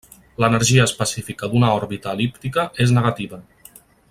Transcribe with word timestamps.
L'energia 0.43 0.87
específica 0.91 1.51
d'una 1.53 1.71
òrbita 1.75 2.17
el·líptica 2.17 2.67
és 2.87 2.99
negativa. 3.01 3.45